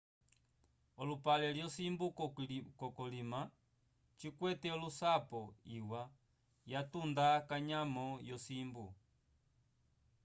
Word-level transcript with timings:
olupale 1.01 1.47
lyo 1.55 1.67
simbu 1.75 2.05
ko 2.79 2.87
kolina 2.97 3.39
cikwete 4.17 4.67
olusapo 4.75 5.39
iwa 5.77 6.01
ya 6.71 6.81
tunda 6.91 7.27
kanyamo 7.49 8.07
yo 8.29 8.37
simbu 8.45 8.85